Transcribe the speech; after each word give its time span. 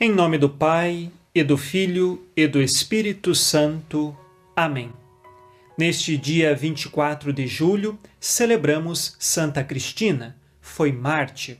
Em 0.00 0.12
nome 0.12 0.38
do 0.38 0.48
Pai, 0.48 1.10
e 1.34 1.42
do 1.42 1.58
Filho, 1.58 2.24
e 2.36 2.46
do 2.46 2.62
Espírito 2.62 3.34
Santo. 3.34 4.16
Amém. 4.54 4.92
Neste 5.76 6.16
dia 6.16 6.54
24 6.54 7.32
de 7.32 7.48
julho, 7.48 7.98
celebramos 8.20 9.16
Santa 9.18 9.64
Cristina, 9.64 10.36
foi 10.60 10.92
mártir. 10.92 11.58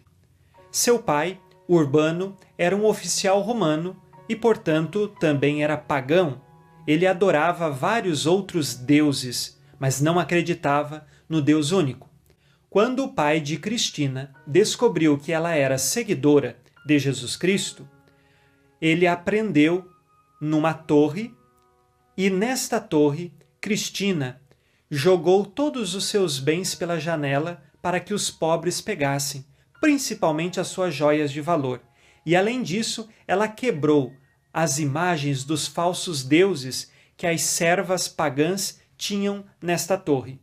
Seu 0.71 1.01
pai, 1.01 1.41
Urbano, 1.69 2.37
era 2.57 2.77
um 2.77 2.85
oficial 2.85 3.41
romano 3.41 3.97
e, 4.29 4.37
portanto, 4.37 5.09
também 5.19 5.65
era 5.65 5.77
pagão. 5.77 6.41
Ele 6.87 7.09
adorava 7.09 7.69
vários 7.69 8.25
outros 8.25 8.73
deuses, 8.77 9.59
mas 9.81 10.01
não 10.01 10.17
acreditava 10.17 11.05
no 11.29 11.43
Deus 11.43 11.73
único. 11.73 12.09
Quando 12.71 13.03
o 13.03 13.13
pai 13.13 13.41
de 13.41 13.57
Cristina 13.57 14.33
descobriu 14.47 15.19
que 15.19 15.33
ela 15.33 15.57
era 15.57 15.77
seguidora 15.77 16.57
de 16.87 17.01
Jesus 17.01 17.35
Cristo, 17.35 17.85
ele 18.81 19.07
aprendeu 19.07 19.89
numa 20.41 20.73
torre 20.73 21.35
e 22.17 22.31
nesta 22.31 22.81
torre 22.81 23.33
Cristina 23.61 24.41
jogou 24.91 25.45
todos 25.45 25.95
os 25.95 26.05
seus 26.05 26.39
bens 26.39 26.75
pela 26.75 26.99
janela 26.99 27.63
para 27.83 28.01
que 28.01 28.15
os 28.15 28.31
pobres 28.31 28.81
pegassem, 28.81 29.45
principalmente 29.81 30.59
as 30.61 30.69
suas 30.69 30.95
joias 30.95 31.31
de 31.31 31.41
valor. 31.41 31.81
E 32.25 32.35
além 32.37 32.63
disso, 32.63 33.09
ela 33.27 33.49
quebrou 33.49 34.13
as 34.53 34.79
imagens 34.79 35.45
dos 35.45 35.67
falsos 35.67 36.25
deuses 36.25 36.91
que 37.17 37.27
as 37.27 37.43
servas 37.43 38.09
pagãs 38.09 38.81
tinham 38.97 39.45
nesta 39.61 39.97
torre. 39.97 40.41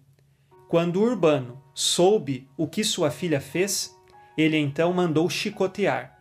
Quando 0.70 1.02
Urbano 1.02 1.62
soube 1.74 2.50
o 2.58 2.68
que 2.68 2.84
sua 2.84 3.12
filha 3.12 3.40
fez, 3.40 3.96
ele 4.38 4.58
então 4.58 4.92
mandou 4.94 5.30
chicotear 5.30 6.15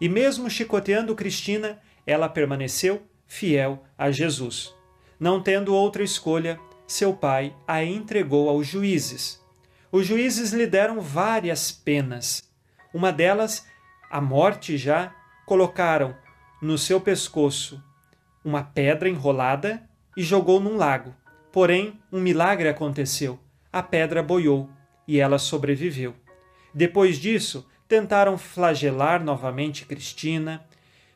e 0.00 0.08
mesmo 0.08 0.48
chicoteando 0.48 1.14
Cristina, 1.14 1.80
ela 2.06 2.28
permaneceu 2.28 3.02
fiel 3.26 3.84
a 3.96 4.10
Jesus. 4.10 4.74
Não 5.18 5.42
tendo 5.42 5.74
outra 5.74 6.02
escolha, 6.02 6.58
seu 6.86 7.12
pai 7.12 7.54
a 7.66 7.84
entregou 7.84 8.48
aos 8.48 8.66
juízes. 8.66 9.42
Os 9.90 10.06
juízes 10.06 10.52
lhe 10.52 10.66
deram 10.66 11.00
várias 11.00 11.72
penas. 11.72 12.42
Uma 12.94 13.12
delas, 13.12 13.66
a 14.10 14.20
morte 14.20 14.76
já, 14.76 15.14
colocaram 15.44 16.16
no 16.60 16.78
seu 16.78 17.00
pescoço 17.00 17.82
uma 18.44 18.62
pedra 18.62 19.08
enrolada 19.08 19.82
e 20.16 20.22
jogou 20.22 20.60
num 20.60 20.76
lago. 20.76 21.14
Porém, 21.52 22.00
um 22.12 22.20
milagre 22.20 22.68
aconteceu. 22.68 23.38
A 23.72 23.82
pedra 23.82 24.22
boiou 24.22 24.70
e 25.06 25.18
ela 25.18 25.38
sobreviveu. 25.38 26.14
Depois 26.72 27.18
disso, 27.18 27.66
tentaram 27.88 28.36
flagelar 28.36 29.24
novamente 29.24 29.86
Cristina, 29.86 30.62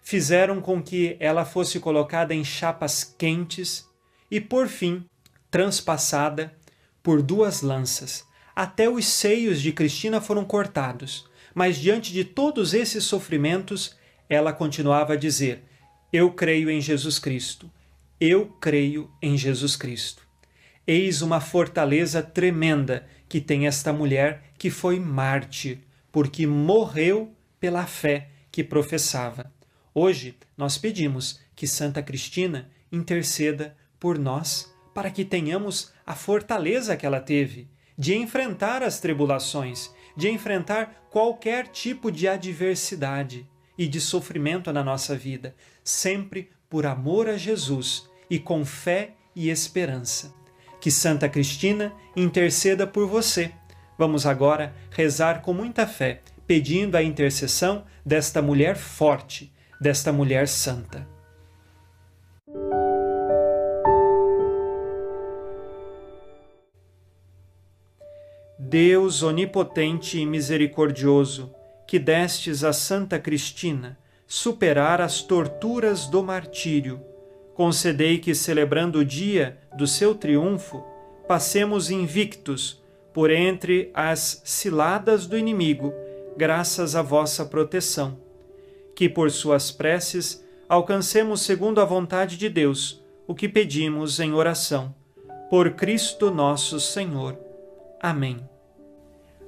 fizeram 0.02 0.60
com 0.60 0.82
que 0.82 1.16
ela 1.20 1.44
fosse 1.44 1.78
colocada 1.78 2.34
em 2.34 2.42
chapas 2.42 3.04
quentes 3.04 3.86
e, 4.30 4.40
por 4.40 4.66
fim, 4.66 5.04
transpassada 5.50 6.52
por 7.02 7.20
duas 7.20 7.60
lanças. 7.60 8.24
Até 8.56 8.88
os 8.88 9.06
seios 9.06 9.60
de 9.60 9.72
Cristina 9.72 10.20
foram 10.20 10.44
cortados, 10.44 11.28
mas 11.54 11.76
diante 11.76 12.12
de 12.12 12.24
todos 12.24 12.72
esses 12.72 13.04
sofrimentos, 13.04 13.96
ela 14.28 14.52
continuava 14.52 15.12
a 15.12 15.16
dizer: 15.16 15.62
Eu 16.12 16.32
creio 16.32 16.70
em 16.70 16.80
Jesus 16.80 17.18
Cristo. 17.18 17.70
Eu 18.18 18.46
creio 18.60 19.10
em 19.20 19.36
Jesus 19.36 19.74
Cristo. 19.76 20.22
Eis 20.86 21.22
uma 21.22 21.40
fortaleza 21.40 22.22
tremenda 22.22 23.06
que 23.28 23.40
tem 23.40 23.66
esta 23.66 23.92
mulher 23.92 24.52
que 24.56 24.70
foi 24.70 24.98
mártir 25.00 25.80
porque 26.12 26.46
morreu 26.46 27.34
pela 27.58 27.86
fé 27.86 28.28
que 28.52 28.62
professava. 28.62 29.50
Hoje 29.94 30.36
nós 30.56 30.78
pedimos 30.78 31.40
que 31.56 31.66
Santa 31.66 32.02
Cristina 32.02 32.70
interceda 32.92 33.76
por 33.98 34.18
nós 34.18 34.72
para 34.94 35.10
que 35.10 35.24
tenhamos 35.24 35.90
a 36.06 36.14
fortaleza 36.14 36.96
que 36.96 37.06
ela 37.06 37.20
teve 37.20 37.68
de 37.96 38.14
enfrentar 38.14 38.82
as 38.82 39.00
tribulações, 39.00 39.90
de 40.16 40.28
enfrentar 40.28 41.06
qualquer 41.10 41.68
tipo 41.68 42.10
de 42.10 42.28
adversidade 42.28 43.48
e 43.76 43.86
de 43.86 44.00
sofrimento 44.00 44.72
na 44.72 44.82
nossa 44.82 45.16
vida, 45.16 45.54
sempre 45.82 46.50
por 46.68 46.86
amor 46.86 47.28
a 47.28 47.36
Jesus 47.36 48.08
e 48.28 48.38
com 48.38 48.64
fé 48.64 49.14
e 49.34 49.50
esperança. 49.50 50.34
Que 50.80 50.90
Santa 50.90 51.28
Cristina 51.28 51.94
interceda 52.16 52.86
por 52.86 53.06
você 53.06 53.52
Vamos 53.98 54.26
agora 54.26 54.74
rezar 54.90 55.42
com 55.42 55.52
muita 55.52 55.86
fé, 55.86 56.20
pedindo 56.46 56.96
a 56.96 57.02
intercessão 57.02 57.84
desta 58.04 58.42
mulher 58.42 58.76
forte, 58.76 59.52
desta 59.80 60.12
mulher 60.12 60.48
santa. 60.48 61.06
Deus 68.58 69.22
onipotente 69.22 70.18
e 70.18 70.24
misericordioso, 70.24 71.54
que 71.86 71.98
destes 71.98 72.64
a 72.64 72.72
Santa 72.72 73.18
Cristina 73.18 73.98
superar 74.26 75.00
as 75.00 75.20
torturas 75.20 76.06
do 76.06 76.22
martírio, 76.22 77.04
concedei 77.54 78.18
que, 78.18 78.34
celebrando 78.34 79.00
o 79.00 79.04
dia 79.04 79.58
do 79.76 79.86
seu 79.86 80.14
triunfo, 80.14 80.82
passemos 81.28 81.90
invictos 81.90 82.81
por 83.12 83.30
entre 83.30 83.90
as 83.94 84.42
ciladas 84.44 85.26
do 85.26 85.36
inimigo, 85.36 85.92
graças 86.36 86.96
à 86.96 87.02
vossa 87.02 87.44
proteção. 87.44 88.18
Que 88.94 89.08
por 89.08 89.30
suas 89.30 89.70
preces 89.70 90.44
alcancemos 90.68 91.42
segundo 91.42 91.80
a 91.80 91.84
vontade 91.84 92.36
de 92.36 92.48
Deus 92.48 93.02
o 93.26 93.34
que 93.34 93.48
pedimos 93.48 94.20
em 94.20 94.32
oração. 94.32 94.94
Por 95.48 95.70
Cristo 95.72 96.30
nosso 96.30 96.80
Senhor. 96.80 97.38
Amém. 98.00 98.38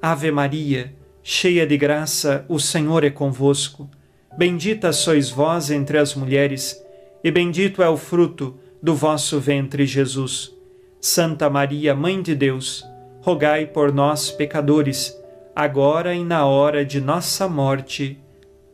Ave 0.00 0.30
Maria, 0.30 0.94
cheia 1.22 1.66
de 1.66 1.76
graça, 1.76 2.44
o 2.48 2.60
Senhor 2.60 3.04
é 3.04 3.10
convosco. 3.10 3.88
Bendita 4.36 4.92
sois 4.92 5.30
vós 5.30 5.70
entre 5.70 5.98
as 5.98 6.14
mulheres, 6.14 6.82
e 7.22 7.30
bendito 7.30 7.82
é 7.82 7.88
o 7.88 7.96
fruto 7.96 8.58
do 8.82 8.94
vosso 8.94 9.40
ventre, 9.40 9.86
Jesus. 9.86 10.52
Santa 11.00 11.48
Maria, 11.48 11.94
Mãe 11.94 12.20
de 12.20 12.34
Deus, 12.34 12.84
rogai 13.24 13.64
por 13.64 13.90
nós, 13.90 14.30
pecadores, 14.30 15.18
agora 15.56 16.14
e 16.14 16.22
na 16.22 16.44
hora 16.44 16.84
de 16.84 17.00
nossa 17.00 17.48
morte. 17.48 18.18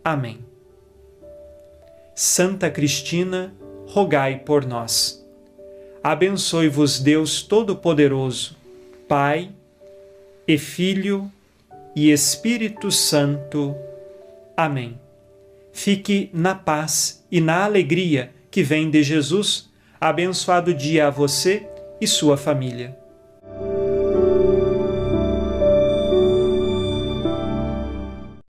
Amém. 0.05 0.41
Santa 2.17 2.69
Cristina, 2.69 3.55
rogai 3.87 4.41
por 4.41 4.67
nós. 4.67 5.25
Abençoe-vos 6.03 6.99
Deus 6.99 7.43
Todo-Poderoso, 7.43 8.57
Pai 9.07 9.53
e 10.49 10.59
Filho 10.59 11.31
e 11.95 12.11
Espírito 12.11 12.91
Santo. 12.91 13.77
Amém. 14.57 14.99
Fique 15.73 16.29
na 16.35 16.57
paz 16.57 17.25
e 17.31 17.41
na 17.41 17.65
alegria 17.65 18.33
que 18.51 18.65
vem 18.65 18.91
de 18.91 19.05
Jesus. 19.05 19.71
Abençoado 20.01 20.75
dia 20.75 21.07
a 21.07 21.11
você 21.11 21.69
e 22.01 22.07
sua 22.09 22.37
família. 22.37 23.00